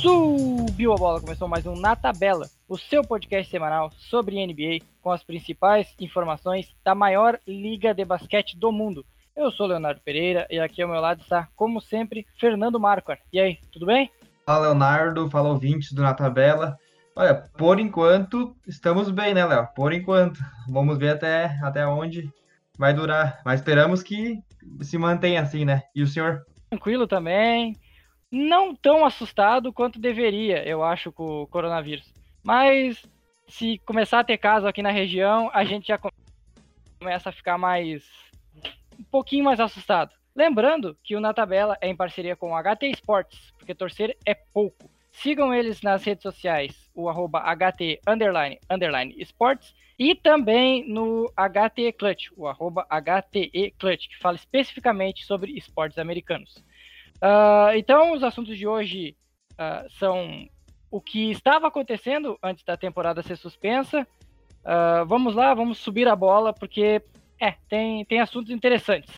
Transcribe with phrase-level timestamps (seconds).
[0.00, 5.10] Subiu a bola, começou mais um Na Tabela, o seu podcast semanal sobre NBA com
[5.10, 9.04] as principais informações da maior liga de basquete do mundo.
[9.34, 13.24] Eu sou Leonardo Pereira e aqui ao meu lado está, como sempre, Fernando Marquardt.
[13.32, 14.08] E aí, tudo bem?
[14.46, 16.78] Fala Leonardo, fala ouvintes do Na Tabela.
[17.16, 19.66] Olha, por enquanto estamos bem, né, Léo?
[19.74, 20.38] Por enquanto.
[20.68, 22.32] Vamos ver até, até onde
[22.78, 23.40] vai durar.
[23.44, 24.38] Mas esperamos que
[24.80, 25.82] se mantenha assim, né?
[25.92, 26.46] E o senhor?
[26.70, 27.74] Tranquilo também
[28.30, 32.12] não tão assustado quanto deveria, eu acho, com o coronavírus.
[32.42, 33.02] Mas
[33.48, 35.98] se começar a ter caso aqui na região, a gente já
[36.98, 38.04] começa a ficar mais.
[38.98, 40.12] um pouquinho mais assustado.
[40.34, 44.34] Lembrando que o Na Tabela é em parceria com o HT Sports, porque torcer é
[44.34, 44.88] pouco.
[45.10, 51.92] Sigam eles nas redes sociais, o arroba HT underline, underline Sports, e também no HT
[51.98, 56.62] Clutch, o arroba HTE Clutch, que fala especificamente sobre esportes americanos.
[57.22, 59.16] Uh, então, os assuntos de hoje
[59.52, 60.48] uh, são
[60.90, 64.06] o que estava acontecendo antes da temporada ser suspensa.
[64.60, 67.02] Uh, vamos lá, vamos subir a bola, porque
[67.40, 69.14] é, tem, tem assuntos interessantes.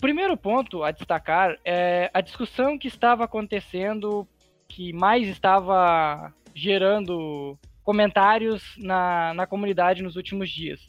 [0.00, 4.26] primeiro ponto a destacar é a discussão que estava acontecendo,
[4.66, 10.80] que mais estava gerando comentários na, na comunidade nos últimos dias.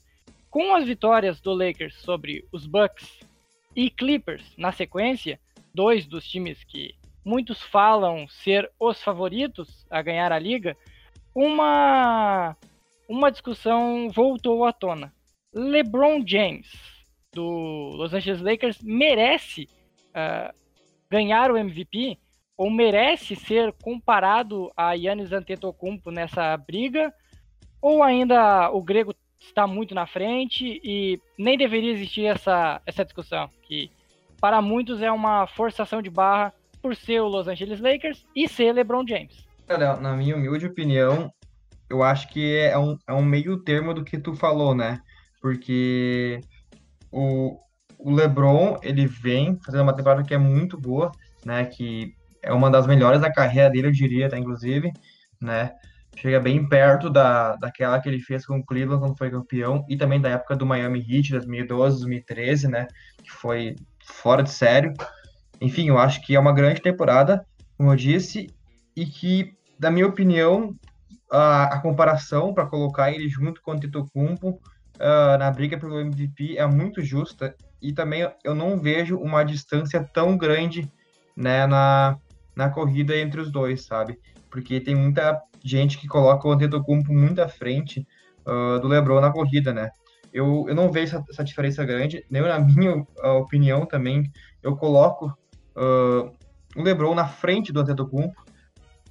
[0.50, 3.20] Com as vitórias do Lakers sobre os Bucks
[3.76, 5.40] e Clippers na sequência,
[5.74, 10.76] dois dos times que muitos falam ser os favoritos a ganhar a liga,
[11.34, 12.56] uma,
[13.08, 15.14] uma discussão voltou à tona.
[15.54, 16.72] LeBron James,
[17.34, 19.70] do Los Angeles Lakers, merece
[20.10, 20.54] uh,
[21.10, 22.18] ganhar o MVP
[22.58, 27.14] ou merece ser comparado a Yannis Antetokounmpo nessa briga,
[27.82, 33.50] ou ainda o grego está muito na frente e nem deveria existir essa, essa discussão,
[33.64, 33.92] que
[34.40, 38.74] para muitos é uma forçação de barra por ser o Los Angeles Lakers e ser
[38.74, 39.46] LeBron James.
[39.68, 41.32] na minha humilde opinião,
[41.90, 45.00] eu acho que é um, é um meio termo do que tu falou, né?
[45.42, 46.42] Porque
[47.12, 47.60] o,
[47.98, 51.12] o LeBron, ele vem fazendo uma temporada que é muito boa,
[51.46, 51.66] né?
[51.66, 54.92] Que é uma das melhores da carreira dele, eu diria, tá, inclusive,
[55.40, 55.72] né?
[56.16, 59.96] Chega bem perto da, daquela que ele fez com o Cleveland quando foi campeão, e
[59.96, 62.88] também da época do Miami Heat, 2012, 2013, né?
[63.24, 63.76] Que foi
[64.06, 64.94] fora de sério.
[65.60, 67.46] Enfim, eu acho que é uma grande temporada,
[67.78, 68.48] como eu disse,
[68.96, 70.76] e que, na minha opinião,
[71.32, 74.60] a, a comparação para colocar ele junto com o Tito Cumpo
[74.98, 80.04] uh, na briga pelo MVP é muito justa, e também eu não vejo uma distância
[80.04, 80.92] tão grande
[81.36, 82.18] né, na,
[82.56, 84.20] na corrida entre os dois, sabe?
[84.50, 88.06] Porque tem muita gente que coloca o Antetokounmpo muito à frente
[88.46, 89.90] uh, do LeBron na corrida, né?
[90.34, 93.06] Eu, eu não vejo essa, essa diferença grande, nem na minha
[93.40, 94.30] opinião também,
[94.64, 95.28] eu coloco
[95.76, 96.32] uh,
[96.76, 98.42] o LeBron na frente do Antetokounmpo.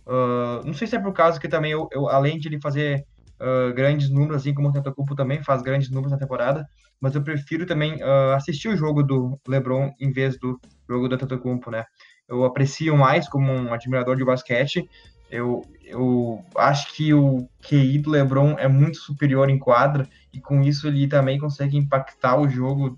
[0.06, 3.06] Uh, não sei se é por causa que também, eu, eu além de ele fazer
[3.40, 6.66] uh, grandes números, assim como o Antetokounmpo também faz grandes números na temporada,
[7.00, 11.14] mas eu prefiro também uh, assistir o jogo do LeBron em vez do jogo do
[11.14, 11.84] Antetokounmpo, né?
[12.30, 14.88] Eu aprecio mais como um admirador de basquete.
[15.30, 20.62] Eu, eu acho que o QI do LeBron é muito superior em quadra e com
[20.62, 22.96] isso ele também consegue impactar o jogo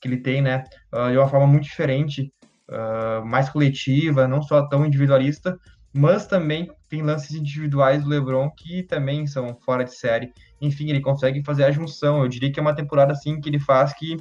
[0.00, 2.32] que ele tem, né, uh, de uma forma muito diferente,
[2.68, 5.58] uh, mais coletiva, não só tão individualista,
[5.92, 10.32] mas também tem lances individuais do LeBron que também são fora de série.
[10.60, 12.22] Enfim, ele consegue fazer a junção.
[12.22, 14.16] Eu diria que é uma temporada assim que ele faz que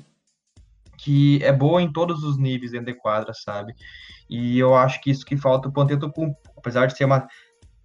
[1.03, 3.73] que é boa em todos os níveis dentro de quadra, sabe?
[4.29, 7.25] E eu acho que isso que falta o Antetokounmpo, apesar de ser uma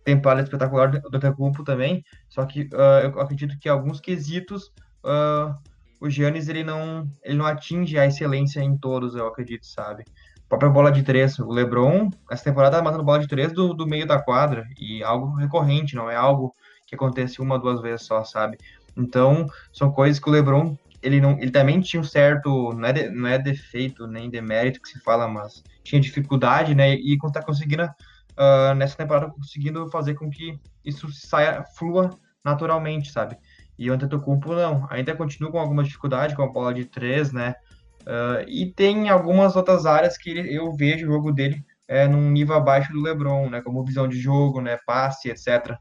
[0.05, 4.65] temporada espetacular do Antetokounmpo também, só que uh, eu acredito que alguns quesitos
[5.05, 5.55] uh,
[6.01, 10.05] o Giannis ele não ele não atinge a excelência em todos, eu acredito, sabe?
[10.45, 13.73] A própria bola de três, o LeBron essa temporada tá matando bola de três do,
[13.73, 16.55] do meio da quadra e algo recorrente, não é algo
[16.87, 18.59] que acontece uma duas vezes só, sabe?
[18.97, 22.93] Então, são coisas que o LeBron ele não ele também tinha um certo não é,
[22.93, 27.43] de, não é defeito nem demérito que se fala mas tinha dificuldade né e está
[27.43, 32.11] conseguindo uh, nessa temporada conseguindo fazer com que isso saia flua
[32.45, 33.37] naturalmente sabe?
[33.77, 34.87] E o Antetokounmpo não.
[34.89, 37.57] Ainda continua com alguma dificuldade com a bola de três né?
[38.03, 42.31] Uh, e tem algumas outras áreas que ele, eu vejo o jogo dele é, num
[42.31, 43.63] nível abaixo do LeBron né?
[43.63, 44.79] Como visão de jogo né?
[44.87, 45.77] Passe etc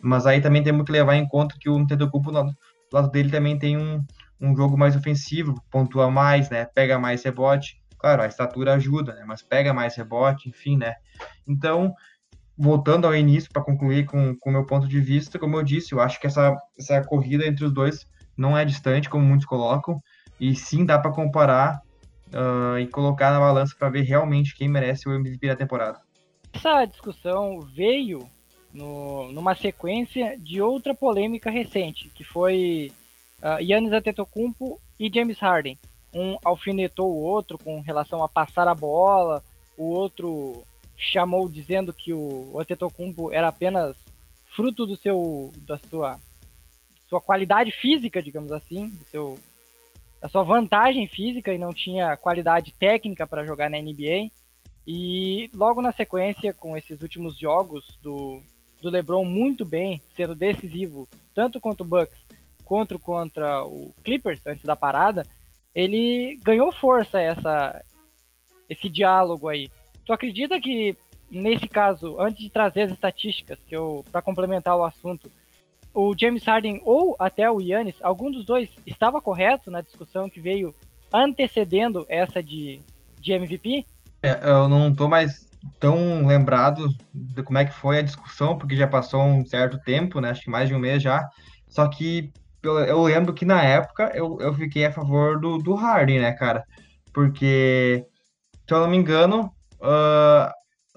[0.00, 2.54] mas aí também temos que levar em conta que o Antetokounmpo do
[2.92, 4.04] lado dele também tem um
[4.40, 6.64] um jogo mais ofensivo, pontua mais, né?
[6.64, 7.80] Pega mais rebote.
[7.98, 9.24] Claro, a estatura ajuda, né?
[9.26, 10.94] Mas pega mais rebote, enfim, né?
[11.46, 11.94] Então,
[12.56, 16.00] voltando ao início, para concluir com o meu ponto de vista, como eu disse, eu
[16.00, 18.06] acho que essa, essa corrida entre os dois
[18.36, 20.00] não é distante, como muitos colocam.
[20.40, 21.82] E sim, dá para comparar
[22.28, 26.00] uh, e colocar na balança para ver realmente quem merece o MVP da temporada.
[26.52, 28.28] Essa discussão veio
[28.72, 32.92] no, numa sequência de outra polêmica recente, que foi
[33.42, 35.78] uh, Yannis Antetokounmpo e James Harden.
[36.12, 39.42] Um alfinetou o outro com relação a passar a bola,
[39.76, 40.64] o outro
[40.96, 43.96] chamou dizendo que o Antetokounmpo era apenas
[44.54, 46.18] fruto do seu da sua
[47.08, 49.38] sua qualidade física, digamos assim, do seu
[50.20, 54.30] da sua vantagem física e não tinha qualidade técnica para jogar na NBA.
[54.86, 58.42] E logo na sequência, com esses últimos jogos do,
[58.80, 62.18] do LeBron muito bem, sendo decisivo, tanto contra o Bucks
[62.68, 65.24] quanto contra o Clippers, antes da parada,
[65.74, 67.82] ele ganhou força essa,
[68.68, 69.70] esse diálogo aí.
[70.04, 70.94] Tu acredita que,
[71.30, 75.32] nesse caso, antes de trazer as estatísticas, que eu para complementar o assunto,
[75.94, 80.38] o James Harden ou até o Yannis, algum dos dois estava correto na discussão que
[80.38, 80.74] veio
[81.10, 82.82] antecedendo essa de,
[83.18, 83.86] de MVP?
[84.22, 85.48] É, eu não estou mais
[85.80, 90.20] tão lembrado de como é que foi a discussão, porque já passou um certo tempo,
[90.20, 90.30] né?
[90.30, 91.26] Acho que mais de um mês já.
[91.66, 92.30] Só que
[92.62, 96.64] eu, lembro que na época eu, eu fiquei a favor do, do Harden, né, cara?
[97.12, 98.04] Porque,
[98.66, 100.52] se eu não me engano, uh,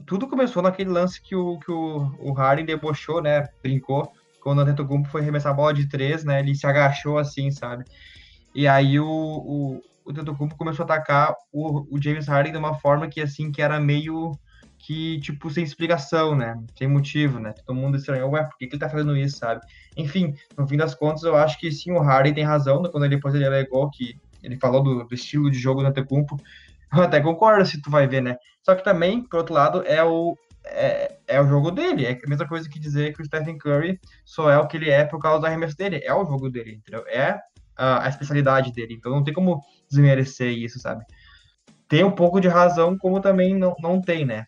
[0.06, 3.48] tudo começou naquele lance que o, que o, o Harden debochou, né?
[3.62, 4.12] Brincou
[4.42, 6.40] quando o Antetokounmpo foi arremessar a bola de três, né?
[6.40, 7.86] Ele se agachou assim, sabe?
[8.54, 12.74] E aí o, o, o Antetokounmpo começou a atacar o, o James Harden de uma
[12.76, 14.32] forma que, assim, que era meio
[14.82, 16.60] que, tipo, sem explicação, né?
[16.76, 17.54] Sem motivo, né?
[17.66, 19.62] Todo mundo estranhou, ué, por que, que ele tá fazendo isso, sabe?
[19.96, 22.90] Enfim, no fim das contas, eu acho que sim, o Harden tem razão, né?
[22.92, 26.36] quando ele, depois ele alegou que ele falou do, do estilo de jogo do Antetokounmpo,
[26.94, 28.36] eu até concordo se tu vai ver, né?
[28.64, 30.36] Só que também, por outro lado, é o,
[30.66, 32.06] é, é o jogo dele.
[32.06, 34.90] É a mesma coisa que dizer que o Stephen Curry só é o que ele
[34.90, 36.02] é por causa do arremesso dele.
[36.04, 37.06] É o jogo dele, entendeu?
[37.08, 37.40] É
[37.78, 38.96] a, a especialidade dele.
[38.96, 41.04] Então não tem como desmerecer isso, sabe?
[41.88, 44.46] Tem um pouco de razão, como também não, não tem, né?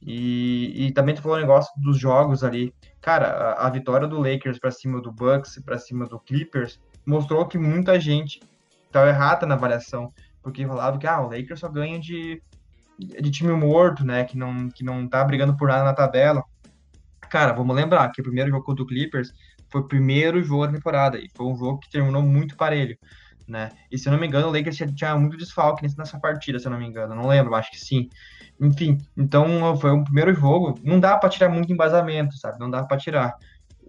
[0.00, 2.74] E, e também tu falou o negócio dos jogos ali.
[3.00, 7.46] Cara, a, a vitória do Lakers para cima do Bucks, para cima do Clippers, mostrou
[7.46, 8.40] que muita gente
[8.86, 10.12] estava errada na avaliação.
[10.42, 12.40] Porque falava que ah, o Lakers só ganha de
[12.98, 14.24] de time morto, né?
[14.24, 16.42] Que não, que não tá brigando por nada na tabela.
[17.30, 19.32] Cara, vamos lembrar que o primeiro jogo contra o Clippers
[19.70, 22.98] foi o primeiro jogo da temporada e foi um jogo que terminou muito parelho,
[23.48, 23.72] né?
[23.90, 26.70] E se eu não me engano, o Lakers tinha muito desfalque nessa partida, se eu
[26.70, 28.08] não me engano, não lembro, acho que sim.
[28.60, 32.58] Enfim, então foi um primeiro jogo, não dá para tirar muito embasamento, sabe?
[32.58, 33.34] Não dá para tirar.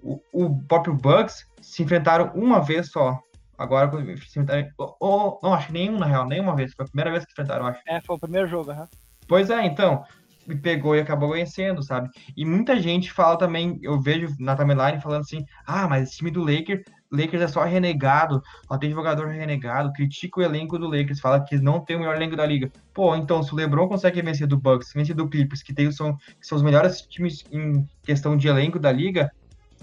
[0.02, 3.20] O, o próprio Bucks se enfrentaram uma vez só,
[3.60, 4.70] Agora, se enfrentaram.
[5.02, 6.72] Ou, não, acho que nenhum, na real, nenhuma vez.
[6.74, 7.82] Foi a primeira vez que enfrentaram, acho.
[7.86, 8.84] É, foi o primeiro jogo, aham.
[8.84, 8.88] Uhum.
[9.28, 10.06] Pois é, então.
[10.50, 12.10] Me pegou e acabou vencendo, sabe?
[12.36, 16.32] E muita gente fala também, eu vejo na timeline falando assim: ah, mas esse time
[16.32, 16.82] do Lakers,
[17.12, 21.60] Lakers é só renegado, só tem jogador renegado, critica o elenco do Lakers, fala que
[21.60, 22.72] não tem o melhor elenco da liga.
[22.96, 26.18] Pô, então, se o LeBron consegue vencer do Bucks, vencer do Clippers, que, tem, são,
[26.18, 29.32] que são os melhores times em questão de elenco da liga,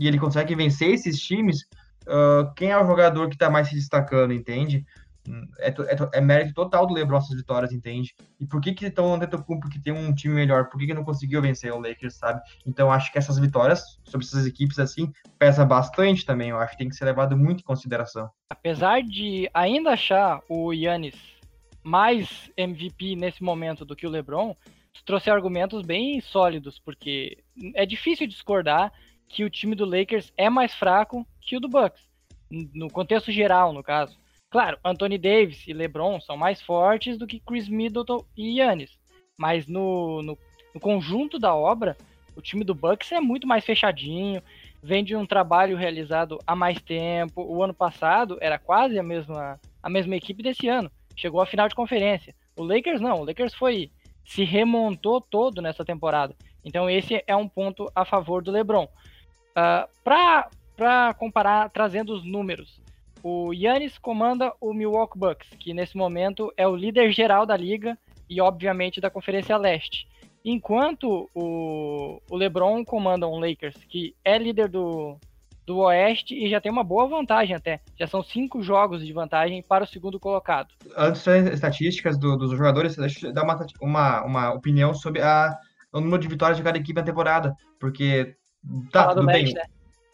[0.00, 1.60] e ele consegue vencer esses times,
[2.08, 4.84] uh, quem é o jogador que está mais se destacando, entende?
[5.58, 8.14] É, é, é, mérito total do LeBron essas vitórias, entende?
[8.40, 10.68] E por que que estão Antetokounmpo que tem um time melhor?
[10.68, 12.40] Por que que não conseguiu vencer o Lakers, sabe?
[12.66, 16.50] Então acho que essas vitórias sobre essas equipes assim pesa bastante também.
[16.50, 18.30] Eu acho que tem que ser levado muito em consideração.
[18.50, 21.16] Apesar de ainda achar o Yannis
[21.82, 24.56] mais MVP nesse momento do que o LeBron,
[25.04, 27.38] trouxe argumentos bem sólidos, porque
[27.74, 28.92] é difícil discordar
[29.28, 32.02] que o time do Lakers é mais fraco que o do Bucks,
[32.50, 34.18] no contexto geral, no caso.
[34.56, 38.98] Claro, Anthony Davis e LeBron são mais fortes do que Chris Middleton e Yannis,
[39.36, 40.38] mas no, no,
[40.74, 41.94] no conjunto da obra,
[42.34, 44.42] o time do Bucks é muito mais fechadinho,
[44.82, 47.42] vem de um trabalho realizado há mais tempo.
[47.42, 50.90] O ano passado era quase a mesma, a mesma equipe desse ano.
[51.14, 52.34] Chegou à final de conferência.
[52.56, 53.90] O Lakers não, o Lakers foi
[54.24, 56.34] se remontou todo nessa temporada.
[56.64, 58.88] Então esse é um ponto a favor do LeBron.
[59.50, 62.85] Uh, Para comparar, trazendo os números,
[63.28, 67.98] o Yannis comanda o Milwaukee Bucks, que nesse momento é o líder geral da liga
[68.30, 70.06] e, obviamente, da Conferência Leste.
[70.44, 75.18] Enquanto o, o LeBron comanda um Lakers, que é líder do,
[75.66, 77.80] do Oeste e já tem uma boa vantagem até.
[77.98, 80.68] Já são cinco jogos de vantagem para o segundo colocado.
[80.96, 85.52] Antes das estatísticas do, dos jogadores, deixa eu dar uma, uma, uma opinião sobre a,
[85.92, 87.52] o número de vitórias de cada equipe na temporada.
[87.80, 88.36] Porque
[88.92, 89.52] Tá, falar tudo bem.
[89.52, 89.62] né?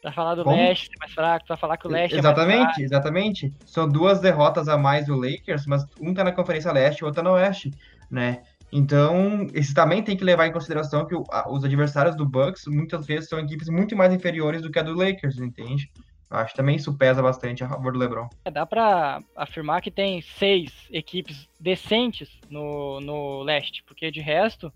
[0.03, 0.57] Pra falar do Como?
[0.57, 2.81] leste mais fraco, pra falar que o leste exatamente, é mais fraco.
[2.83, 7.05] Exatamente, São duas derrotas a mais do Lakers, mas um tá na Conferência Leste e
[7.05, 7.71] outro tá no Oeste,
[8.11, 8.43] né?
[8.73, 12.67] Então, isso também tem que levar em consideração que o, a, os adversários do Bucks
[12.67, 15.89] muitas vezes são equipes muito mais inferiores do que a do Lakers, entende?
[16.29, 18.27] Acho que também isso pesa bastante a favor do LeBron.
[18.45, 24.73] É, dá para afirmar que tem seis equipes decentes no, no leste, porque de resto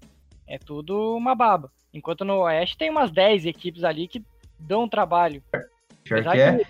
[0.46, 1.72] é tudo uma baba.
[1.92, 4.22] Enquanto no oeste tem umas dez equipes ali que
[4.58, 5.42] dão trabalho.
[6.04, 6.60] Pior que é.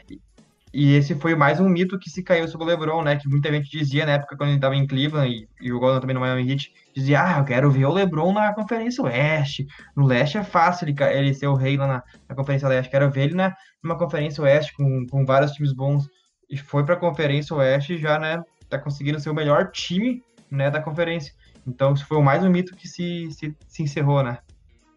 [0.73, 3.16] E esse foi mais um mito que se caiu sobre o LeBron, né?
[3.16, 6.12] Que muita gente dizia na época quando ele estava em Cleveland e, e jogou também
[6.12, 9.66] no Miami Heat, dizia: Ah, eu quero ver o LeBron na Conferência Oeste.
[9.97, 12.90] No Leste é fácil ele, ele ser o rei lá na, na Conferência Leste.
[12.90, 16.07] Quero ver ele na, numa Conferência Oeste com, com vários times bons.
[16.50, 18.43] E foi para a Conferência Oeste já, né?
[18.69, 21.33] Tá conseguindo ser o melhor time né, da conferência.
[21.66, 24.38] Então, isso foi mais um mito que se, se, se encerrou, né?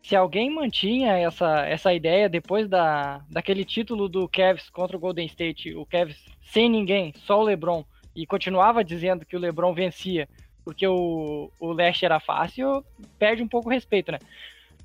[0.10, 5.28] Se alguém mantinha essa, essa ideia depois da, daquele título do Cavs contra o Golden
[5.28, 7.86] State, o Cavs sem ninguém, só o LeBron,
[8.16, 10.28] e continuava dizendo que o LeBron vencia
[10.66, 12.84] porque o, o leste era fácil,
[13.20, 14.18] perde um pouco o respeito, né?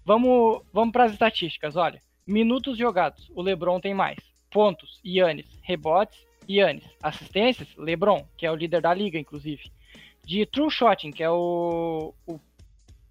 [0.04, 2.02] Vamos, vamos para as estatísticas, olha.
[2.26, 4.18] Minutos jogados, o LeBron tem mais.
[4.50, 5.48] Pontos, Yannis.
[5.62, 6.84] Rebotes, Yannis.
[7.02, 9.72] Assistências, LeBron, que é o líder da liga, inclusive.
[10.22, 12.38] De true shotting, que é o, o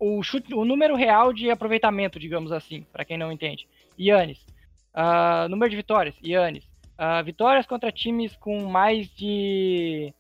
[0.04, 3.66] o, chute, o número real de aproveitamento, digamos assim, para quem não entende.
[3.98, 4.46] Yannis.
[4.94, 6.66] Uh, número de vitórias, Yannis.
[7.00, 10.14] Uh, vitórias contra times com mais de,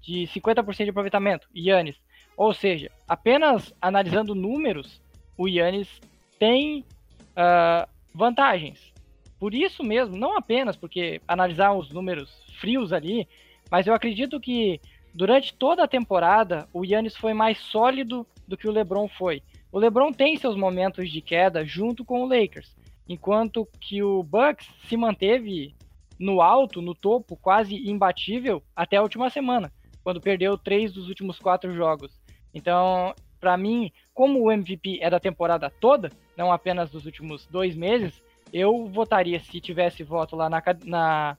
[0.00, 1.96] de 50% de aproveitamento, Yannis.
[2.36, 5.00] Ou seja, apenas analisando números,
[5.38, 5.88] o Yannis
[6.36, 6.84] tem
[7.30, 8.92] uh, vantagens.
[9.38, 13.28] Por isso mesmo, não apenas porque analisar os números frios ali,
[13.70, 14.80] mas eu acredito que
[15.14, 19.42] durante toda a temporada o Yannis foi mais sólido do que o LeBron foi.
[19.70, 22.76] O LeBron tem seus momentos de queda junto com o Lakers,
[23.08, 25.74] enquanto que o Bucks se manteve
[26.18, 29.72] no alto, no topo, quase imbatível até a última semana,
[30.04, 32.20] quando perdeu três dos últimos quatro jogos.
[32.54, 37.74] Então, para mim, como o MVP é da temporada toda, não apenas dos últimos dois
[37.74, 41.36] meses, eu votaria, se tivesse voto lá na, na,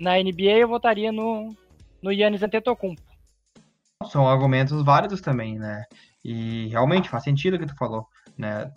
[0.00, 1.54] na NBA, eu votaria no,
[2.02, 3.02] no Yannis Antetokounmpo.
[4.10, 5.84] São argumentos válidos também, né?
[6.24, 8.70] E realmente faz sentido o que tu falou, né?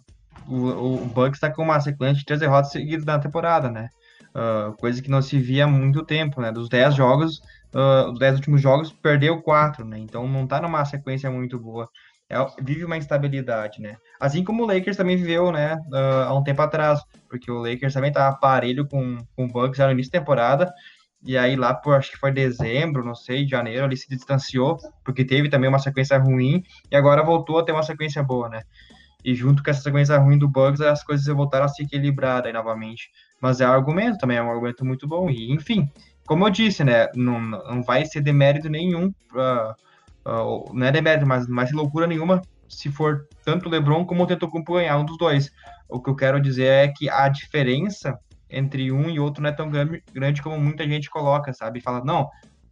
[0.48, 3.90] O, o Bucks está com uma sequência de três derrotas seguidas na temporada, né?
[4.30, 6.52] Uh, coisa que não se via há muito tempo, né?
[6.52, 7.40] Dos dez jogos,
[7.74, 9.98] uh, os dez últimos jogos, perdeu quatro, né?
[9.98, 11.90] Então não tá numa sequência muito boa.
[12.30, 13.98] É, vive uma instabilidade, né?
[14.20, 15.76] Assim como o Lakers também viveu, né?
[15.92, 19.78] Uh, há um tempo atrás, porque o Lakers também tá aparelho com, com o Bucks
[19.78, 20.72] já no início da temporada
[21.24, 25.26] e aí lá por acho que foi dezembro, não sei, janeiro, ele se distanciou, porque
[25.26, 28.62] teve também uma sequência ruim, e agora voltou a ter uma sequência boa, né?
[29.24, 32.54] E junto com essa sequência ruim do Bugs, as coisas voltaram a se equilibrar aí
[32.54, 33.12] novamente.
[33.42, 35.30] Mas é um argumento também, é um argumento muito bom.
[35.30, 35.90] E, enfim,
[36.26, 39.74] como eu disse, né, não, não vai ser demérito nenhum, uh,
[40.26, 44.28] uh, não é demérito, mas ser loucura nenhuma se for tanto o LeBron como o
[44.28, 45.52] Tentocumpo ganhar um dos dois.
[45.90, 48.18] O que eu quero dizer é que a diferença
[48.50, 49.70] entre um e outro não é tão
[50.14, 51.82] grande como muita gente coloca, sabe?
[51.82, 52.30] Fala, não,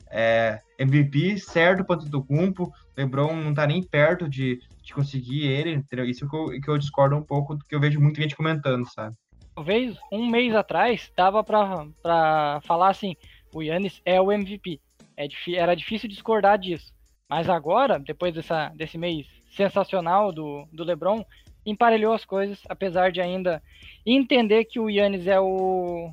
[0.09, 5.73] é, MVP certo para o Cumpo, LeBron não tá nem perto de, de conseguir ele,
[5.73, 6.05] entendeu?
[6.05, 8.85] Isso que eu, que eu discordo um pouco do que eu vejo muita gente comentando,
[8.91, 9.15] sabe?
[9.53, 13.15] Talvez um mês atrás dava para falar assim,
[13.53, 14.79] o Yannis é o MVP.
[15.15, 16.93] É, era difícil discordar disso.
[17.27, 21.23] Mas agora, depois dessa, desse mês sensacional do, do LeBron,
[21.67, 23.61] emparelhou as coisas, apesar de ainda
[24.05, 26.11] entender que o Yannis é o,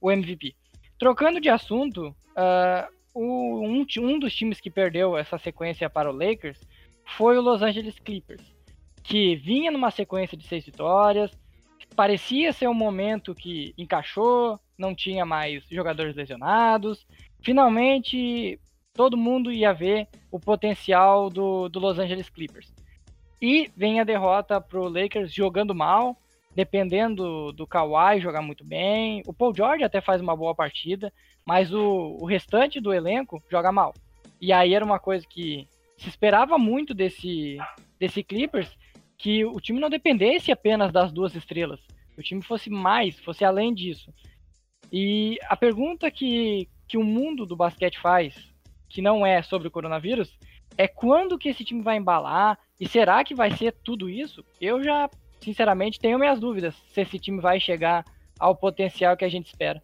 [0.00, 0.54] o MVP.
[0.98, 6.16] Trocando de assunto, uh, o, um, um dos times que perdeu essa sequência para o
[6.16, 6.58] Lakers
[7.16, 8.42] foi o Los Angeles Clippers,
[9.04, 11.30] que vinha numa sequência de seis vitórias,
[11.94, 17.06] parecia ser um momento que encaixou, não tinha mais jogadores lesionados.
[17.42, 18.58] Finalmente,
[18.92, 22.72] todo mundo ia ver o potencial do, do Los Angeles Clippers.
[23.40, 26.16] E vem a derrota pro Lakers jogando mal,
[26.54, 29.22] dependendo do Kawhi jogar muito bem.
[29.26, 31.12] O Paul George até faz uma boa partida,
[31.44, 33.94] mas o, o restante do elenco joga mal.
[34.40, 37.58] E aí era uma coisa que se esperava muito desse,
[37.98, 38.76] desse Clippers,
[39.18, 41.80] que o time não dependesse apenas das duas estrelas.
[42.16, 44.12] O time fosse mais, fosse além disso.
[44.92, 48.34] E a pergunta que, que o mundo do basquete faz,
[48.88, 50.38] que não é sobre o coronavírus,
[50.76, 54.44] é quando que esse time vai embalar e será que vai ser tudo isso?
[54.60, 55.08] Eu já,
[55.40, 58.04] sinceramente, tenho minhas dúvidas se esse time vai chegar
[58.38, 59.80] ao potencial que a gente espera.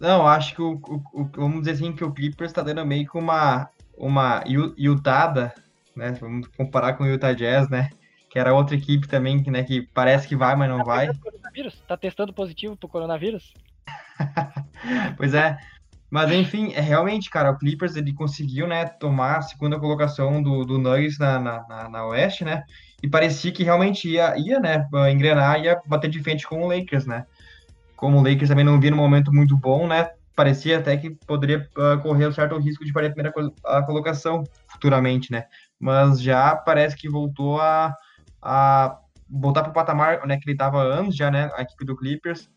[0.00, 3.08] Não, acho que o, o, o vamos dizer assim que o Clippers está dando meio
[3.08, 5.52] que uma uma Utah,
[5.94, 6.12] né?
[6.20, 7.90] Vamos comparar com o Utah Jazz, né?
[8.30, 9.62] Que era outra equipe também, né?
[9.62, 11.08] Que parece que vai, mas não tá vai.
[11.86, 13.52] Tá testando positivo pro coronavírus?
[15.16, 15.58] pois é.
[16.12, 20.62] Mas enfim, é, realmente, cara, o Clippers ele conseguiu, né, tomar a segunda colocação do,
[20.62, 22.64] do Nuggets na, na, na, na Oeste, né?
[23.02, 27.06] E parecia que realmente ia, ia, né, engrenar, ia bater de frente com o Lakers,
[27.06, 27.24] né?
[27.96, 30.10] Como o Lakers também não vinha num momento muito bom, né?
[30.36, 34.44] parecia até que poderia uh, correr um certo risco de perder a primeira a colocação
[34.68, 35.46] futuramente, né?
[35.80, 37.94] Mas já parece que voltou a,
[38.42, 38.98] a
[39.30, 41.50] voltar para o patamar né, que ele estava antes já, né?
[41.54, 42.50] A equipe do Clippers.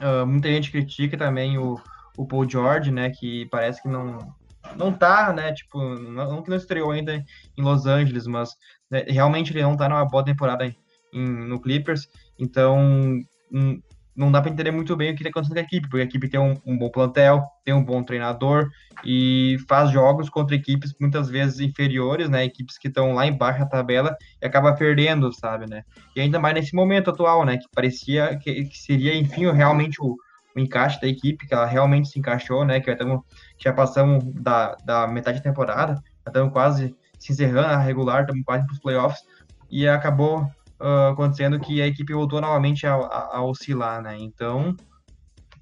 [0.00, 1.78] Uh, muita gente critica também o,
[2.16, 3.10] o Paul George, né?
[3.10, 4.18] Que parece que não
[4.76, 5.52] não tá, né?
[5.52, 7.22] Tipo, não que não estreou ainda
[7.56, 8.50] em Los Angeles, mas
[8.90, 10.76] né, realmente ele não tá numa boa temporada em,
[11.12, 12.08] no Clippers.
[12.38, 12.78] Então,
[13.52, 13.80] um,
[14.16, 16.04] não dá para entender muito bem o que está acontecendo com a equipe, porque a
[16.04, 18.70] equipe tem um, um, bom plantel, tem um bom treinador
[19.04, 22.44] e faz jogos contra equipes muitas vezes inferiores, né?
[22.44, 25.82] Equipes que estão lá embaixo da tabela e acaba perdendo, sabe, né?
[26.14, 27.58] E ainda mais nesse momento atual, né?
[27.58, 30.16] Que parecia que, que seria, enfim, realmente o,
[30.54, 32.80] o, encaixe da equipe, que ela realmente se encaixou, né?
[32.80, 33.24] Que já, tamo,
[33.58, 38.44] já passamos da, da metade da temporada, já estamos quase se encerrando a regular, estamos
[38.44, 39.22] quase para os playoffs
[39.70, 40.42] e acabou
[40.80, 44.16] uh, acontecendo que a equipe voltou novamente a, a, a, oscilar, né?
[44.18, 44.76] Então,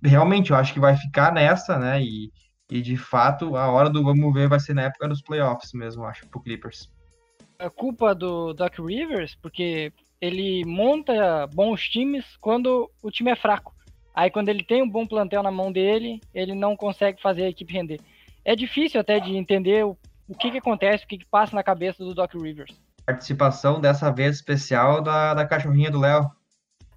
[0.03, 2.03] realmente, eu acho que vai ficar nessa, né?
[2.03, 2.31] E,
[2.71, 6.05] e de fato, a hora do vamos ver vai ser na época dos playoffs mesmo,
[6.05, 6.91] acho, pro Clippers.
[7.59, 13.75] A culpa do Doc Rivers, porque ele monta bons times quando o time é fraco.
[14.15, 17.49] Aí quando ele tem um bom plantel na mão dele, ele não consegue fazer a
[17.49, 18.01] equipe render.
[18.45, 19.97] É difícil até de entender o,
[20.29, 24.11] o que, que acontece, o que, que passa na cabeça do Doc Rivers participação dessa
[24.11, 26.31] vez especial da, da cachorrinha do Léo.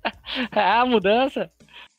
[0.52, 1.52] ah, mudança!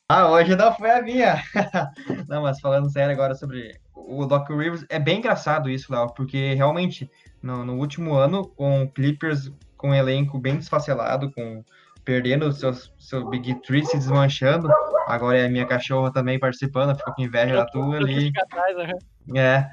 [0.09, 1.43] Ah, hoje não foi a minha.
[2.29, 6.55] não, mas falando sério agora sobre o Doc Rivers, é bem engraçado isso, Léo, porque
[6.55, 7.11] realmente
[7.43, 11.65] no, no, último ano, com Clippers com um elenco bem desfacelado, com
[12.07, 14.69] perdendo seu, seu Big Three se desmanchando,
[15.09, 18.31] agora é a minha cachorra também participando, ficou com inveja da tua ali.
[18.39, 19.37] Atrás, uhum.
[19.37, 19.69] É.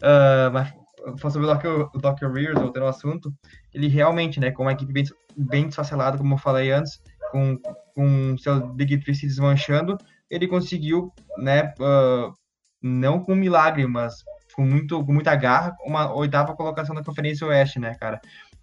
[0.00, 0.72] Uh, mas
[1.32, 1.88] sobre o Dr.
[1.94, 2.30] o Dr.
[2.30, 3.32] Rears, voltando ao assunto,
[3.72, 5.04] ele realmente, né, com uma equipe bem,
[5.36, 7.00] bem desfacelada, como eu falei antes,
[7.32, 7.58] com,
[7.94, 9.96] com seu Big Three se desmanchando,
[10.30, 12.32] ele conseguiu, né, uh,
[12.82, 14.14] não com milagre, mas
[14.54, 18.20] com, muito, com muita garra, uma oitava colocação na Conferência Oeste, né, cara?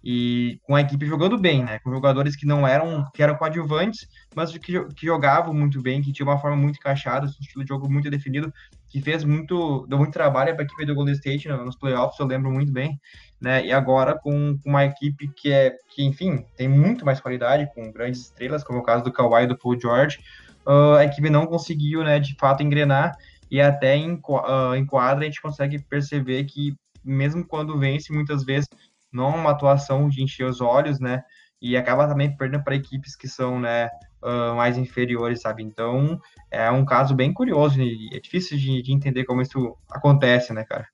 [0.08, 1.80] E com a equipe jogando bem, né?
[1.80, 6.12] Com jogadores que não eram, que eram coadjuvantes, mas que, que jogavam muito bem, que
[6.12, 8.54] tinham uma forma muito encaixada, um estilo de jogo muito definido,
[8.88, 12.26] que fez muito, deu muito trabalho para a equipe do Golden State nos playoffs, eu
[12.26, 13.00] lembro muito bem,
[13.40, 13.66] né?
[13.66, 17.90] E agora com, com, uma equipe que é, que enfim, tem muito mais qualidade, com
[17.90, 20.20] grandes estrelas, como é o caso do Kawhi e do Paul George,
[20.64, 23.16] uh, a equipe não conseguiu, né, de fato engrenar
[23.50, 28.44] e até em, uh, em quadra a gente consegue perceber que mesmo quando vence, muitas
[28.44, 28.68] vezes
[29.16, 31.24] não uma atuação de encher os olhos, né?
[31.60, 33.88] E acaba também perdendo para equipes que são, né,
[34.22, 35.62] uh, mais inferiores, sabe?
[35.62, 40.52] Então, é um caso bem curioso e é difícil de, de entender como isso acontece,
[40.52, 40.86] né, cara?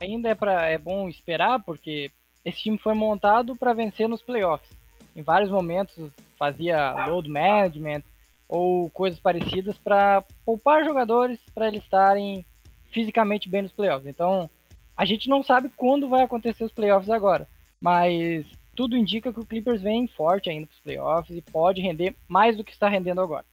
[0.00, 2.10] Ainda é, pra, é bom esperar, porque
[2.44, 4.70] esse time foi montado para vencer nos playoffs.
[5.16, 8.02] Em vários momentos fazia load management
[8.48, 12.44] ou coisas parecidas para poupar jogadores para eles estarem
[12.90, 14.06] fisicamente bem nos playoffs.
[14.06, 14.48] Então,
[14.96, 17.46] a gente não sabe quando vai acontecer os playoffs agora.
[17.80, 22.14] Mas tudo indica que o Clippers vem forte ainda para os playoffs e pode render
[22.28, 23.44] mais do que está rendendo agora.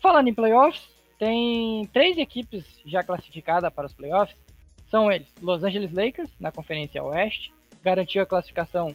[0.00, 0.86] Falando em playoffs,
[1.18, 4.36] tem três equipes já classificadas para os playoffs.
[4.90, 8.94] São eles: Los Angeles Lakers, na Conferência Oeste, garantiu a classificação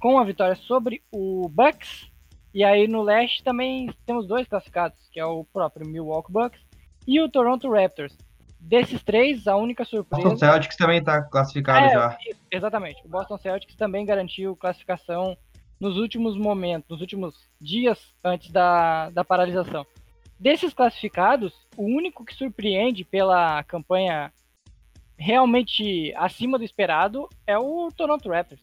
[0.00, 2.10] com a vitória sobre o Bucks.
[2.52, 6.60] E aí no leste também temos dois classificados, que é o próprio Milwaukee Bucks
[7.06, 8.16] e o Toronto Raptors,
[8.64, 10.22] Desses três, a única surpresa.
[10.22, 12.18] Boston Celtics também está classificado é, já.
[12.50, 13.04] Exatamente.
[13.04, 15.36] O Boston Celtics também garantiu classificação
[15.78, 19.84] nos últimos momentos, nos últimos dias antes da, da paralisação.
[20.40, 24.32] Desses classificados, o único que surpreende pela campanha
[25.16, 28.62] realmente acima do esperado é o Toronto Raptors.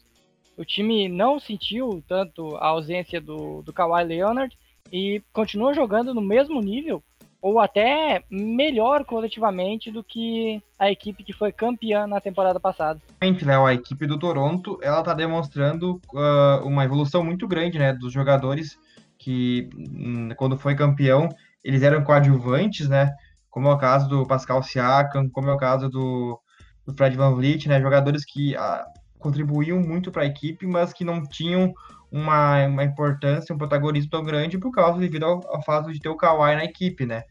[0.57, 4.57] O time não sentiu tanto a ausência do, do Kawhi Leonard
[4.91, 7.03] e continua jogando no mesmo nível
[7.41, 13.01] ou até melhor coletivamente do que a equipe que foi campeã na temporada passada.
[13.19, 18.13] Léo, a equipe do Toronto ela está demonstrando uh, uma evolução muito grande né, dos
[18.13, 18.77] jogadores
[19.17, 21.29] que, hum, quando foi campeão,
[21.63, 23.11] eles eram coadjuvantes, né?
[23.49, 26.39] Como é o caso do Pascal Siakam, como é o caso do,
[26.85, 27.79] do Fred Van Vliet, né?
[27.79, 28.83] Jogadores que uh,
[29.19, 31.71] contribuíam muito para a equipe, mas que não tinham
[32.11, 36.09] uma, uma importância, um protagonismo tão grande por causa devido ao, ao fato de ter
[36.09, 37.23] o Kawhi na equipe, né?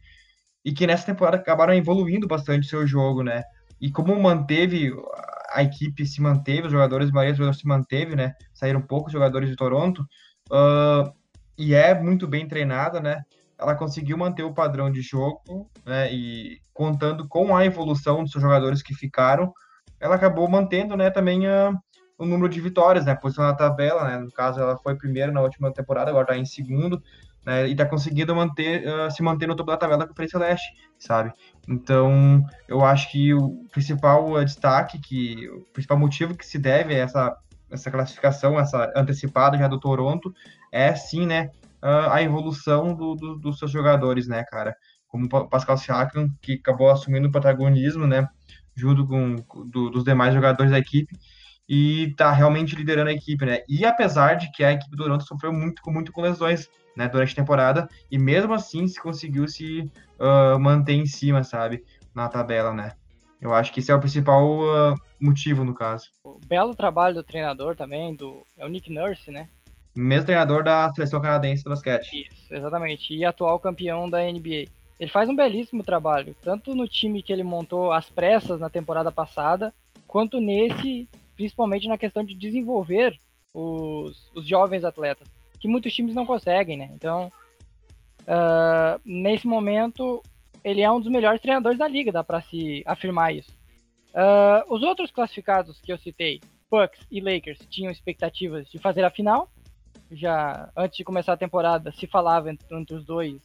[0.64, 3.42] E que nessa temporada acabaram evoluindo bastante seu jogo, né?
[3.81, 4.92] E como manteve
[5.53, 8.35] a equipe se manteve, os jogadores, a maioria dos jogadores se manteve, né?
[8.55, 10.01] Saíram poucos jogadores de Toronto
[10.51, 11.12] uh,
[11.59, 13.23] e é muito bem treinada, né?
[13.59, 16.12] Ela conseguiu manter o padrão de jogo, né?
[16.12, 19.53] E contando com a evolução dos jogadores que ficaram,
[19.99, 21.11] ela acabou mantendo, né?
[21.11, 21.73] Também a,
[22.16, 23.14] o número de vitórias, né?
[23.14, 24.18] Posição na tabela, né?
[24.18, 27.03] No caso, ela foi primeiro na última temporada, agora está em segundo.
[27.44, 30.66] Né, e está conseguindo manter, uh, se manter no topo da tabela da Conferência Leste,
[30.98, 31.33] sabe?
[31.68, 36.98] Então, eu acho que o principal destaque, que o principal motivo que se deve a
[36.98, 37.37] essa,
[37.70, 40.35] essa classificação, essa antecipada já do Toronto,
[40.70, 41.50] é sim, né,
[41.83, 44.76] uh, a evolução do, do, dos seus jogadores, né, cara?
[45.09, 48.29] Como o Pascal Siakam, que acabou assumindo o protagonismo, né,
[48.76, 51.16] junto com do, dos demais jogadores da equipe,
[51.68, 53.61] e tá realmente liderando a equipe, né?
[53.68, 57.33] E apesar de que a equipe do Toronto sofreu muito, muito com lesões, né, durante
[57.33, 62.72] a temporada, e mesmo assim se conseguiu se uh, manter em cima, sabe, na tabela,
[62.72, 62.92] né?
[63.40, 66.11] Eu acho que esse é o principal uh, motivo, no caso.
[66.22, 69.48] O belo trabalho do treinador também, do é o Nick Nurse, né?
[69.96, 72.29] Mesmo treinador da seleção canadense do basquete.
[72.31, 73.14] Isso, exatamente.
[73.14, 74.66] E atual campeão da NBA.
[74.98, 79.11] Ele faz um belíssimo trabalho, tanto no time que ele montou às pressas na temporada
[79.11, 79.72] passada,
[80.07, 83.18] quanto nesse principalmente na questão de desenvolver
[83.55, 85.26] os, os jovens atletas,
[85.61, 86.90] que muitos times não conseguem, né?
[86.94, 87.31] Então,
[88.23, 90.23] uh, nesse momento,
[90.64, 93.53] ele é um dos melhores treinadores da liga, dá para se afirmar isso.
[94.11, 99.11] Uh, os outros classificados que eu citei, Bucks e Lakers, tinham expectativas de fazer a
[99.11, 99.51] final.
[100.11, 103.40] Já antes de começar a temporada, se falava entre, entre os dois.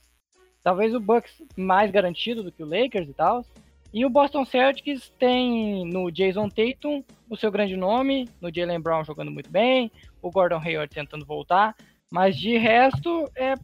[0.63, 3.45] Talvez o Bucks mais garantido do que o Lakers e tal.
[3.93, 9.05] E o Boston Celtics tem no Jason Tatum o seu grande nome, no Jalen Brown
[9.05, 9.89] jogando muito bem,
[10.21, 11.75] o Gordon Hayward tentando voltar,
[12.11, 13.55] mas de resto é,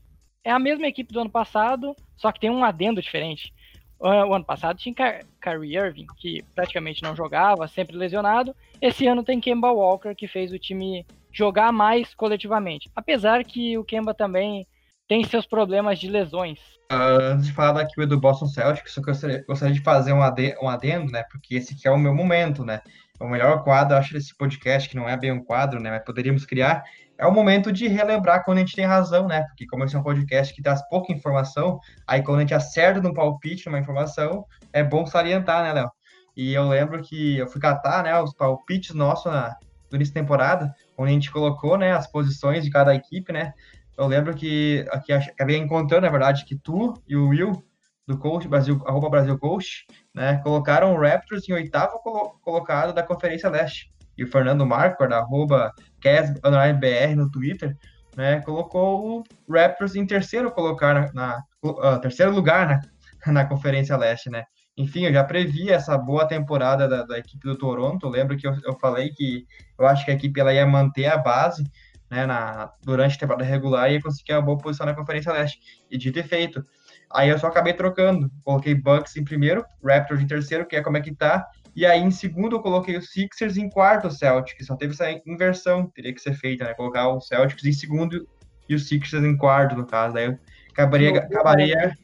[0.44, 3.54] é a mesma equipe do ano passado, só que tem um adendo diferente.
[4.00, 4.96] O ano passado tinha
[5.40, 8.56] Kyrie Irving, que praticamente não jogava, sempre lesionado.
[8.82, 12.90] Esse ano tem Kemba Walker, que fez o time jogar mais coletivamente.
[12.96, 14.66] Apesar que o Kemba também
[15.08, 16.60] tem seus problemas de lesões.
[16.92, 20.22] Uh, antes de falar da equipe do Boston Celtics, eu gostaria, gostaria de fazer um
[20.22, 21.24] adendo, um adendo, né?
[21.30, 22.82] Porque esse aqui é o meu momento, né?
[23.20, 25.92] É o melhor quadro, acho, desse podcast, que não é bem um quadro, né?
[25.92, 26.84] Mas poderíamos criar.
[27.22, 29.44] É o momento de relembrar quando a gente tem razão, né?
[29.44, 33.00] Porque como esse é um podcast que traz pouca informação, aí quando a gente acerta
[33.00, 35.92] no palpite, numa informação, é bom salientar, né, Léo?
[36.36, 39.56] E eu lembro que eu fui catar, né, os palpites nossos na,
[39.94, 43.54] início da temporada, onde a gente colocou, né, as posições de cada equipe, né?
[43.96, 47.64] eu lembro que aqui acabei encontrando, na verdade, que tu e o Will
[48.08, 53.04] do Coach Brasil, arroba Brasil Coach, né, colocaram o Raptors em oitavo colo colocado da
[53.04, 53.92] Conferência Leste.
[54.18, 57.76] E o Fernando da arroba BR no Twitter,
[58.16, 62.82] né, colocou o Raptors em terceiro colocar na, na uh, terceiro lugar
[63.26, 64.44] na, na Conferência Leste, né.
[64.78, 68.08] Enfim, eu já previ essa boa temporada da, da equipe do Toronto.
[68.08, 69.46] Lembro que eu, eu falei que
[69.78, 71.64] eu acho que a equipe ela ia manter a base,
[72.10, 75.60] né, na, durante a temporada regular e ia conseguir uma boa posição na Conferência Leste.
[75.90, 76.66] E dito e feito.
[77.14, 78.32] Aí eu só acabei trocando.
[78.44, 81.46] Coloquei Bucks em primeiro, Raptors em terceiro, que é como é que tá.
[81.76, 84.68] E aí em segundo eu coloquei o Sixers em quarto, o Celtics.
[84.68, 86.74] Só teve essa inversão, teria que ser feita, né?
[86.74, 88.28] Colocar o Celtics em segundo
[88.68, 90.14] e o Sixers em quarto, no caso.
[90.14, 90.40] Daí eu
[90.72, 91.10] acabaria.
[91.10, 91.98] Snowball, acabaria...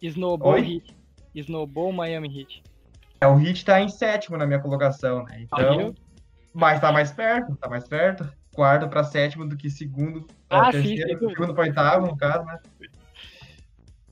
[0.00, 0.60] Snowball Oi?
[0.60, 0.96] Heat.
[1.34, 2.62] Snowball Miami Heat.
[3.20, 5.40] É, o Heat tá em sétimo na minha colocação, né?
[5.42, 5.94] Então.
[6.54, 8.28] Mas tá mais perto, tá mais perto
[8.58, 12.58] quarto para sétimo do que segundo ah, terceiro, sim, segundo para oitavo, no caso, né?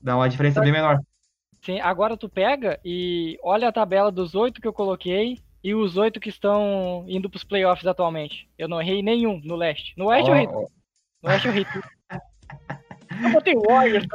[0.01, 1.01] Dá uma diferença bem menor.
[1.67, 5.97] Sim, agora tu pega e olha a tabela dos oito que eu coloquei e os
[5.97, 8.49] oito que estão indo para os playoffs atualmente.
[8.57, 9.93] Eu não errei nenhum no leste.
[9.97, 10.47] No oeste oh, eu errei.
[10.47, 11.87] No oeste eu errei tudo.
[13.21, 14.07] eu botei Warriors,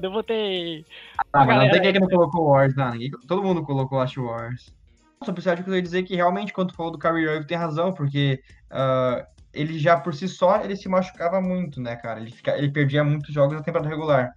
[0.00, 0.84] eu botei.
[1.32, 2.92] Ah, mas não tem quem que não colocou Wars, não.
[3.26, 7.00] Todo mundo colocou, acho, o Celtics, eu ia dizer que realmente, quando tu falou do
[7.00, 11.80] Kyrie Irving, tem razão, porque uh, ele já por si só ele se machucava muito,
[11.80, 12.20] né, cara?
[12.20, 14.32] Ele, fica, ele perdia muitos jogos na temporada regular.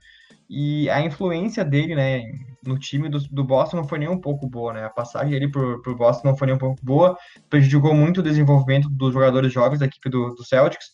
[0.50, 2.24] E a influência dele, né,
[2.66, 4.84] no time do, do Boston não foi nem um pouco boa, né?
[4.86, 7.18] A passagem dele pro, pro Boston não foi nem um pouco boa,
[7.50, 10.88] prejudicou muito o desenvolvimento dos jogadores jovens da equipe do, do Celtics,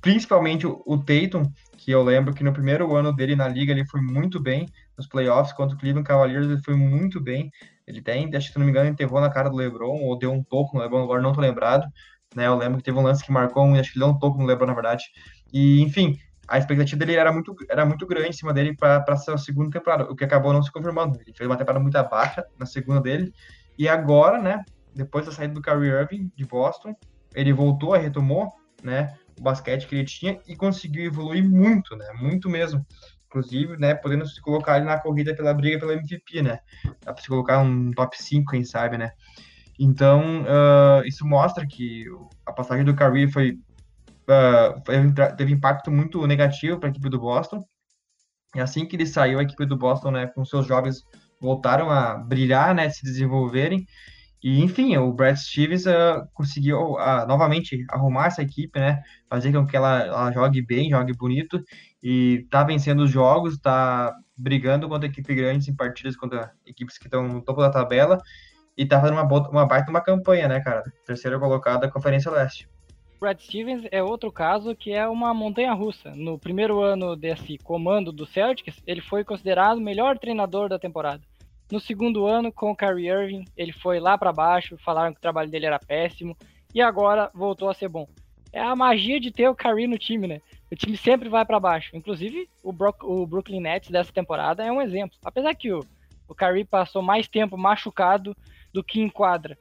[0.00, 1.44] principalmente o, o Tatum,
[1.76, 5.06] que eu lembro que no primeiro ano dele na liga ele foi muito bem, nos
[5.06, 7.50] playoffs contra o Cleveland Cavaliers ele foi muito bem.
[7.86, 10.32] Ele até, acho que se não me engano, enterrou na cara do LeBron, ou deu
[10.32, 11.86] um toco no LeBron, agora não tô lembrado
[12.34, 12.46] né?
[12.46, 14.46] Eu lembro que teve um lance que marcou acho que ele deu um toco no
[14.46, 15.04] LeBron, na verdade.
[15.52, 19.38] E, enfim, a expectativa dele era muito, era muito grande em cima dele para a
[19.38, 21.20] segunda temporada, o que acabou não se confirmando.
[21.20, 23.32] Ele fez uma temporada muito baixa na segunda dele.
[23.78, 26.94] E agora, né, depois da saída do Kyrie Irving de Boston,
[27.34, 28.48] ele voltou, retomou,
[28.82, 32.84] né, o basquete que ele tinha e conseguiu evoluir muito, né, muito mesmo.
[33.26, 36.60] Inclusive, né, podendo se colocar ele na corrida pela briga pelo MVP, né.
[37.04, 39.12] Dá para se colocar um top 5, quem sabe, né.
[39.78, 42.04] Então, uh, isso mostra que
[42.44, 43.58] a passagem do Curry foi,
[44.84, 47.64] foi teve impacto muito negativo para a equipe do Boston.
[48.54, 51.02] E assim que ele saiu, a equipe do Boston, né, com seus jovens
[51.40, 53.86] voltaram a brilhar, né, se desenvolverem.
[54.42, 59.02] E, enfim, o Brad Stevens uh, conseguiu uh, novamente arrumar essa equipe, né?
[59.28, 61.60] Fazer com que ela, ela jogue bem, jogue bonito
[62.00, 67.06] e tá vencendo os jogos, tá brigando contra equipes grandes em partidas contra equipes que
[67.06, 68.18] estão no topo da tabela
[68.76, 70.84] e tá fazendo uma, uma baita uma campanha, né, cara?
[71.04, 72.68] Terceira colocada da Conferência Leste.
[73.20, 76.14] Brad Stevens é outro caso que é uma montanha russa.
[76.14, 81.22] No primeiro ano desse comando do Celtics, ele foi considerado o melhor treinador da temporada.
[81.70, 85.22] No segundo ano, com o Kyrie Irving, ele foi lá para baixo, falaram que o
[85.22, 86.36] trabalho dele era péssimo,
[86.72, 88.06] e agora voltou a ser bom.
[88.52, 90.40] É a magia de ter o Kyrie no time, né?
[90.70, 91.96] O time sempre vai para baixo.
[91.96, 95.18] Inclusive, o, o, Brooklyn Nets dessa temporada é um exemplo.
[95.24, 95.80] Apesar que o,
[96.28, 98.34] o Kyrie passou mais tempo machucado
[98.72, 99.58] do que em quadra.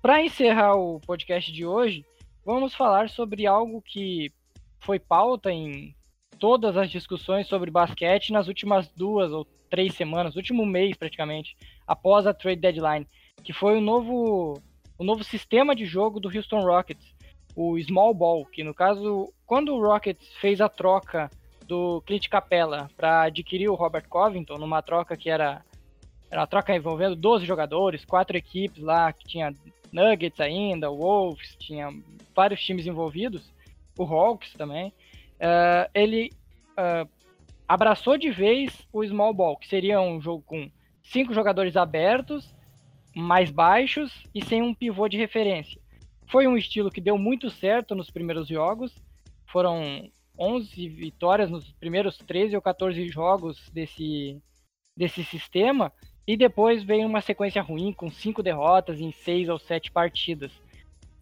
[0.00, 2.04] Para encerrar o podcast de hoje,
[2.44, 4.32] vamos falar sobre algo que
[4.80, 5.94] foi pauta em
[6.38, 12.26] todas as discussões sobre basquete nas últimas duas ou três semanas, último mês praticamente, após
[12.26, 13.06] a trade deadline,
[13.44, 14.60] que foi o novo,
[14.98, 17.14] o novo sistema de jogo do Houston Rockets,
[17.54, 21.30] o Small Ball, que no caso, quando o Rockets fez a troca
[21.66, 25.64] do Clint Capella para adquirir o Robert Covington, numa troca que era,
[26.30, 29.54] era uma troca envolvendo 12 jogadores, quatro equipes lá, que tinha
[29.92, 31.92] Nuggets ainda, Wolves, tinha
[32.34, 33.50] vários times envolvidos,
[33.98, 36.30] o Hawks também, uh, ele
[36.72, 37.08] uh,
[37.68, 40.70] abraçou de vez o small ball, que seria um jogo com
[41.02, 42.54] cinco jogadores abertos,
[43.14, 45.80] mais baixos e sem um pivô de referência.
[46.26, 48.94] Foi um estilo que deu muito certo nos primeiros jogos.
[49.46, 54.40] Foram 11 vitórias nos primeiros 13 ou 14 jogos desse,
[54.96, 55.92] desse sistema.
[56.30, 60.52] E depois veio uma sequência ruim, com cinco derrotas em seis ou sete partidas.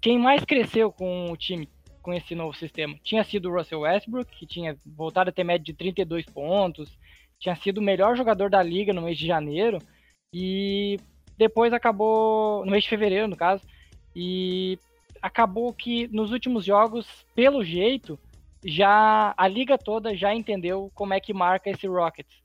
[0.03, 1.67] Quem mais cresceu com o time
[2.03, 2.95] com esse novo sistema.
[3.03, 6.95] Tinha sido o Russell Westbrook, que tinha voltado a ter média de 32 pontos,
[7.39, 9.79] tinha sido o melhor jogador da liga no mês de janeiro,
[10.31, 11.01] e
[11.39, 13.63] depois acabou, no mês de fevereiro, no caso,
[14.15, 14.79] e
[15.23, 18.19] acabou que nos últimos jogos, pelo jeito,
[18.63, 22.43] já a liga toda já entendeu como é que marca esse Rockets.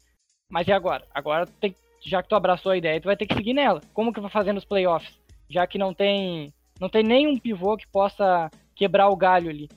[0.49, 1.05] Mas e agora?
[1.13, 3.81] Agora tem, já que tu abraçou a ideia, tu vai ter que seguir nela.
[3.93, 5.19] Como que vai fazer nos playoffs?
[5.49, 9.69] Já que não tem não tem nenhum pivô que possa quebrar o galho ali.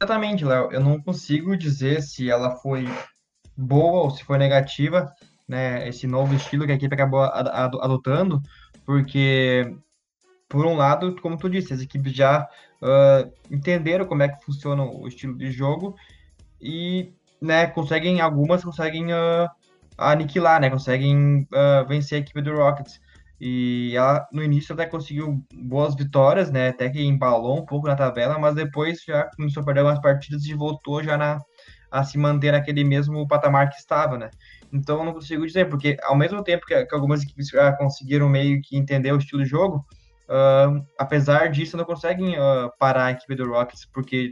[0.00, 0.70] Exatamente, Léo.
[0.70, 2.86] Eu não consigo dizer se ela foi
[3.56, 5.10] boa ou se foi negativa,
[5.48, 5.88] né?
[5.88, 8.42] Esse novo estilo que a equipe acabou adotando,
[8.84, 9.74] porque,
[10.48, 12.46] por um lado, como tu disse, as equipes já
[12.82, 15.96] uh, entenderam como é que funciona o estilo de jogo
[16.60, 19.48] e, né, conseguem, algumas conseguem uh,
[19.96, 20.70] aniquilar, né?
[20.70, 23.00] Conseguem uh, vencer a equipe do Rockets.
[23.40, 26.68] E ela, no início, até conseguiu boas vitórias, né?
[26.68, 30.44] Até que embalou um pouco na tabela, mas depois já começou a perder algumas partidas
[30.46, 31.38] e voltou já na,
[31.90, 34.30] a se manter naquele mesmo patamar que estava, né?
[34.72, 38.60] Então, não consigo dizer, porque ao mesmo tempo que, que algumas equipes já conseguiram meio
[38.62, 39.84] que entender o estilo de jogo,
[40.28, 44.30] uh, apesar disso, não conseguem uh, parar a equipe do Rockets, porque,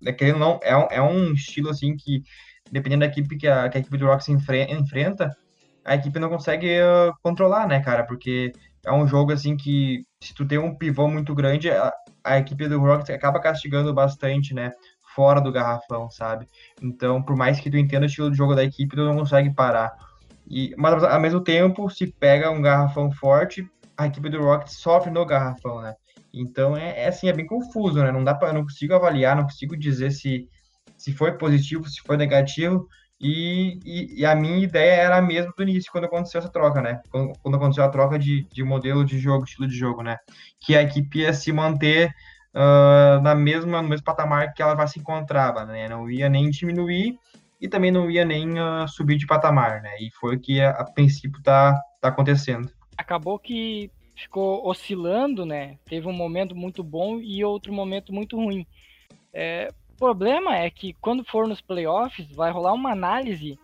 [0.00, 2.22] né, querendo não, é um, é um estilo, assim, que,
[2.70, 5.36] dependendo da equipe que a, que a equipe do Rockets enfre enfrenta,
[5.84, 8.04] a equipe não consegue uh, controlar, né, cara?
[8.04, 8.52] Porque
[8.84, 11.92] é um jogo assim que se tu tem um pivô muito grande, a,
[12.24, 14.72] a equipe do Rockets acaba castigando bastante, né?
[15.14, 16.46] Fora do garrafão, sabe?
[16.82, 19.54] Então, por mais que tu entenda o estilo de jogo da equipe, tu não consegue
[19.54, 19.92] parar.
[20.48, 25.10] E, mas ao mesmo tempo, se pega um garrafão forte, a equipe do Rockets sofre
[25.10, 25.94] no garrafão, né?
[26.32, 28.12] Então é, é assim, é bem confuso, né?
[28.12, 30.48] Não dá para, não consigo avaliar, não consigo dizer se
[30.96, 32.88] se foi positivo, se foi negativo,
[33.20, 36.82] e, e, e, a minha ideia era a mesma do início, quando aconteceu essa troca,
[36.82, 37.00] né?
[37.10, 40.18] Quando, quando aconteceu a troca de, de modelo de jogo, estilo de jogo, né?
[40.60, 42.10] Que a equipe ia se manter
[42.54, 45.88] uh, na mesma, no mesmo patamar que ela já se encontrava, né?
[45.88, 47.18] Não ia nem diminuir
[47.58, 49.96] e também não ia nem uh, subir de patamar, né?
[49.98, 52.70] E foi o que a, a princípio tá, tá acontecendo.
[52.98, 55.78] Acabou que ficou oscilando, né?
[55.86, 58.66] Teve um momento muito bom e outro momento muito ruim.
[59.32, 63.58] É, o problema é que quando for nos playoffs, vai rolar uma análise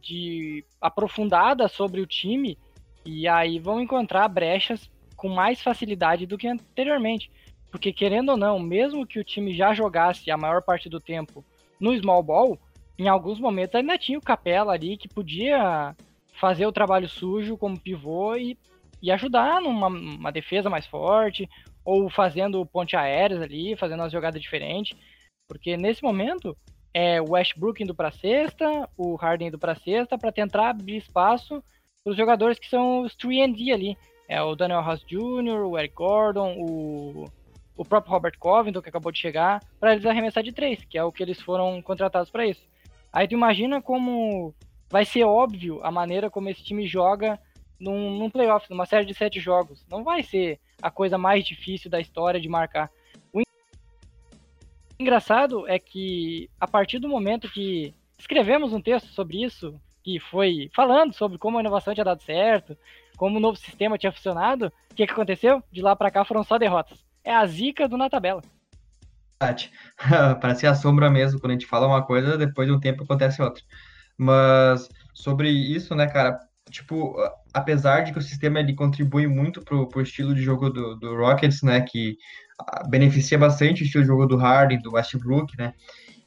[0.00, 2.56] de aprofundada sobre o time
[3.04, 7.30] e aí vão encontrar brechas com mais facilidade do que anteriormente.
[7.70, 11.44] Porque querendo ou não, mesmo que o time já jogasse a maior parte do tempo
[11.78, 12.58] no small ball,
[12.98, 15.94] em alguns momentos ainda tinha o Capela ali que podia
[16.32, 18.56] fazer o trabalho sujo como pivô e,
[19.02, 21.46] e ajudar numa defesa mais forte,
[21.84, 24.96] ou fazendo ponte aéreas ali, fazendo uma jogada diferente.
[25.48, 26.56] Porque nesse momento
[26.92, 31.64] é o Westbrook indo para sexta, o Harden indo para sexta, para tentar abrir espaço
[32.04, 33.96] para os jogadores que são os 3D ali.
[34.28, 37.24] É o Daniel House Jr., o Eric Gordon, o,
[37.74, 41.02] o próprio Robert Covington, que acabou de chegar, para eles arremessar de três, que é
[41.02, 42.62] o que eles foram contratados para isso.
[43.10, 44.54] Aí tu imagina como
[44.90, 47.38] vai ser óbvio a maneira como esse time joga
[47.80, 49.84] num, num playoff, numa série de sete jogos.
[49.88, 52.90] Não vai ser a coisa mais difícil da história de marcar.
[55.00, 60.70] Engraçado é que a partir do momento que escrevemos um texto sobre isso, que foi
[60.74, 62.76] falando sobre como a inovação tinha dado certo,
[63.16, 65.62] como o novo sistema tinha funcionado, o que, que aconteceu?
[65.70, 67.04] De lá para cá foram só derrotas.
[67.22, 68.42] É a zica do na tabela.
[70.40, 73.40] Parece a sombra mesmo, quando a gente fala uma coisa, depois de um tempo acontece
[73.40, 73.62] outra.
[74.16, 77.16] Mas sobre isso, né, cara, tipo,
[77.54, 81.16] apesar de que o sistema ele contribui muito pro, pro estilo de jogo do, do
[81.16, 82.16] Rockets, né, que
[82.88, 85.74] beneficia bastante o estilo de jogo do Harden, do Westbrook, né,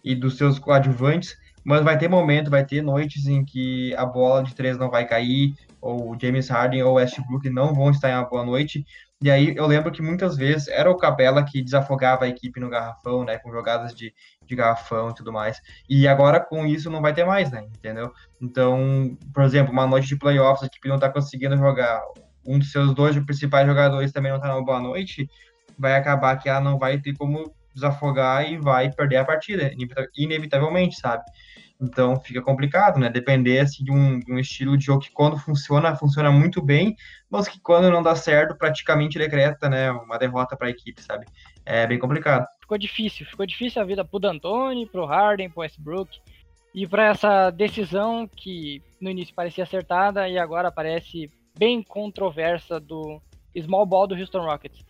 [0.03, 4.43] e dos seus coadjuvantes, mas vai ter momento, vai ter noites em que a bola
[4.43, 8.27] de três não vai cair, ou James Harden ou Westbrook não vão estar em uma
[8.27, 8.85] boa noite,
[9.21, 12.69] e aí eu lembro que muitas vezes era o Capela que desafogava a equipe no
[12.69, 13.37] garrafão, né?
[13.37, 14.11] Com jogadas de,
[14.47, 15.61] de garrafão e tudo mais.
[15.87, 17.63] E agora com isso não vai ter mais, né?
[17.77, 18.11] Entendeu?
[18.41, 22.01] Então, por exemplo, uma noite de playoffs, a equipe não tá conseguindo jogar.
[22.43, 25.29] Um dos seus dois principais jogadores também não tá numa boa noite,
[25.81, 29.71] vai acabar que ela não vai ter como desafogar e vai perder a partida,
[30.15, 31.23] inevitavelmente, sabe?
[31.81, 33.09] Então fica complicado, né?
[33.09, 36.95] Depender assim, de, um, de um estilo de jogo que quando funciona, funciona muito bem,
[37.27, 39.91] mas que quando não dá certo, praticamente decreta, né?
[39.91, 41.25] Uma derrota para a equipe, sabe?
[41.65, 42.45] É bem complicado.
[42.59, 46.19] Ficou difícil, ficou difícil a vida pro D'Antoni, pro Harden, pro Westbrook
[46.73, 53.19] e para essa decisão que no início parecia acertada e agora parece bem controversa do
[53.59, 54.85] small ball do Houston Rockets.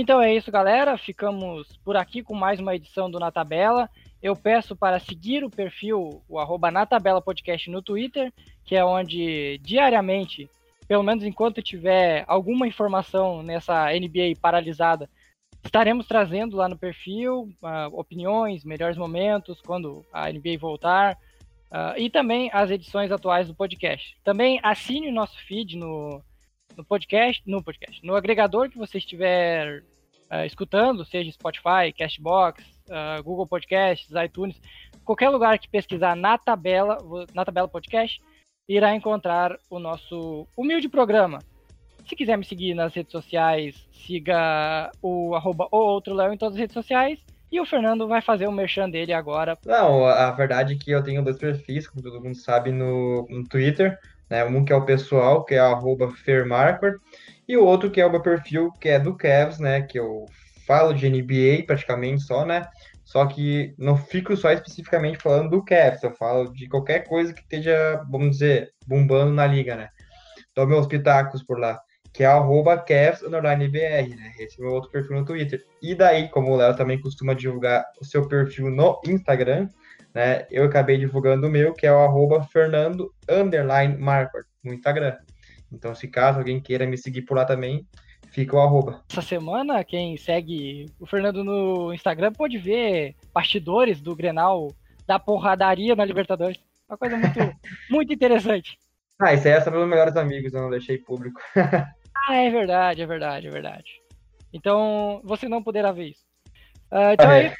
[0.00, 0.96] Então é isso, galera.
[0.96, 3.90] Ficamos por aqui com mais uma edição do Na Tabela
[4.22, 8.32] eu peço para seguir o perfil, o arroba na tabela podcast no Twitter,
[8.64, 10.50] que é onde diariamente,
[10.88, 15.08] pelo menos enquanto tiver alguma informação nessa NBA paralisada,
[15.64, 21.16] estaremos trazendo lá no perfil uh, opiniões, melhores momentos, quando a NBA voltar,
[21.70, 24.16] uh, e também as edições atuais do podcast.
[24.24, 26.20] Também assine o nosso feed no,
[26.78, 29.82] no podcast, no podcast, no agregador que você estiver
[30.30, 34.60] uh, escutando, seja Spotify, Castbox, uh, Google Podcasts, iTunes,
[35.04, 36.98] qualquer lugar que pesquisar na tabela,
[37.34, 38.22] na tabela podcast,
[38.68, 41.40] irá encontrar o nosso humilde programa.
[42.06, 46.54] Se quiser me seguir nas redes sociais, siga o arroba ou outro Léo em todas
[46.54, 47.18] as redes sociais.
[47.50, 49.58] E o Fernando vai fazer o merchan dele agora.
[49.64, 53.42] Não, a verdade é que eu tenho dois perfis, como todo mundo sabe, no, no
[53.48, 53.98] Twitter.
[54.30, 54.44] Né?
[54.44, 56.98] Um que é o pessoal, que é arroba Fermarquard,
[57.48, 59.82] e o outro que é o meu perfil, que é do Cavs, né?
[59.82, 60.26] Que eu
[60.66, 62.68] falo de NBA praticamente só, né?
[63.08, 67.40] Só que não fico só especificamente falando do Cavs, eu falo de qualquer coisa que
[67.40, 69.88] esteja, vamos dizer, bombando na liga, né?
[70.54, 71.80] Dou meus pitacos por lá,
[72.12, 74.32] que é arroba Cavs BR, né?
[74.38, 75.64] Esse é meu outro perfil no Twitter.
[75.80, 79.70] E daí, como o Léo também costuma divulgar o seu perfil no Instagram,
[80.18, 80.48] né?
[80.50, 83.14] Eu acabei divulgando o meu, que é o arroba Fernando
[84.00, 85.16] Marquardt, no Instagram.
[85.70, 87.86] Então, se caso alguém queira me seguir por lá também,
[88.32, 89.04] fica o arroba.
[89.08, 94.72] Essa semana, quem segue o Fernando no Instagram pode ver bastidores do Grenal
[95.06, 96.58] da porradaria na Libertadores.
[96.88, 97.38] Uma coisa muito,
[97.88, 98.76] muito interessante.
[99.20, 101.40] Ah, isso aí é sobre os melhores amigos, eu não deixei público.
[101.56, 104.02] ah, é verdade, é verdade, é verdade.
[104.52, 106.24] Então, você não poderá ver isso.
[106.90, 107.46] Uh, então, é.
[107.46, 107.54] É...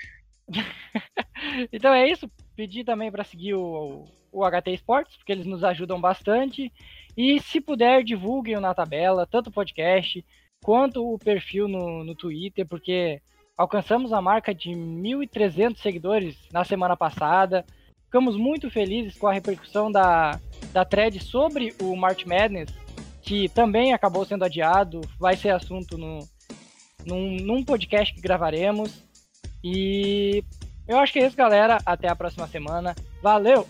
[1.73, 2.29] então é isso.
[2.59, 6.73] Pedir também para seguir o, o HT Sports, porque eles nos ajudam bastante.
[7.17, 10.27] E se puder, divulguem na tabela, tanto o podcast
[10.61, 13.23] quanto o perfil no, no Twitter, porque
[13.57, 17.65] alcançamos a marca de 1.300 seguidores na semana passada.
[18.07, 20.41] Ficamos muito felizes com a repercussão da,
[20.73, 22.75] da thread sobre o March Madness,
[23.23, 26.19] que também acabou sendo adiado, vai ser assunto no,
[27.07, 29.07] num, num podcast que gravaremos.
[29.63, 30.43] E
[30.89, 31.79] eu acho que é isso, galera.
[31.85, 32.97] Até a próxima semana.
[33.23, 33.69] Valeu!